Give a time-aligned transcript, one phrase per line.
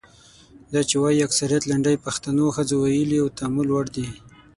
[0.73, 4.05] دا چې وايي اکثریت لنډۍ پښتنو ښځو ویلي د تامل وړ ده.